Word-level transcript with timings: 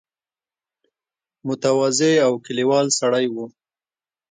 متواضع 1.47 2.13
او 2.25 2.33
کلیوال 2.45 2.87
سړی 2.99 3.25
وو. 3.33 3.45